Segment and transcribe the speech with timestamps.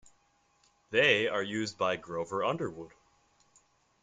[0.89, 2.91] They are used by Grover Underwood.